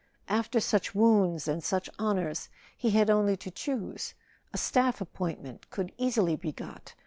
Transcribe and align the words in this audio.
After 0.27 0.59
such 0.59 0.95
wounds 0.95 1.47
and 1.47 1.63
such 1.63 1.87
honours 1.99 2.49
he 2.75 2.89
had 2.89 3.11
only 3.11 3.37
to 3.37 3.51
choose; 3.51 4.15
a 4.51 4.57
staff 4.57 4.99
ap 4.99 5.13
pointment 5.13 5.69
could 5.69 5.91
easily 5.99 6.35
be 6.35 6.51
got. 6.51 6.95